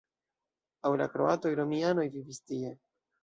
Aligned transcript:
Antaŭ 0.77 0.91
la 1.01 1.07
kroatoj 1.17 1.51
romianoj 1.61 2.07
vivis 2.17 2.41
tie. 2.51 2.73